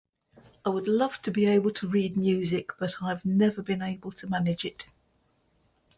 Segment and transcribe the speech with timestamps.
[0.65, 4.25] I would love to be able to read music, but I've never been able to
[4.27, 4.87] manage it.